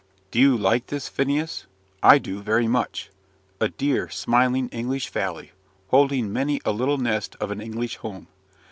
[0.31, 1.67] "Do you like this, Phineas?
[2.01, 3.11] I do, very much.
[3.59, 5.51] A dear, smiling, English valley,
[5.89, 8.27] holding many a little nest of an English home.